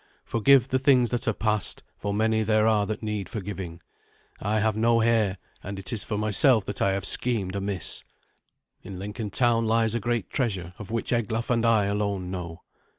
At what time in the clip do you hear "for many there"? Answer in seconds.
1.95-2.65